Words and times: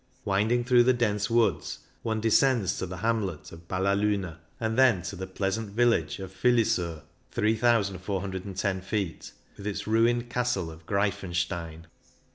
Winding 0.25 0.63
through 0.63 0.83
the 0.85 0.93
dense 0.93 1.29
woods, 1.29 1.77
one 2.01 2.19
descends 2.21 2.75
to 2.79 2.87
the 2.87 2.97
hamlet 3.05 3.51
of 3.51 3.67
Ballaluna, 3.67 4.39
and 4.59 4.75
then 4.75 5.03
to 5.03 5.15
the 5.15 5.27
pleasant 5.27 5.69
village 5.75 6.17
of 6.17 6.33
Filisur 6.35 7.03
(3,410 7.31 7.99
ft), 8.81 9.31
with 9.57 9.67
its 9.67 9.85
ruined 9.85 10.27
Castle 10.27 10.71
of 10.71 10.87
Greifenstein. 10.87 11.83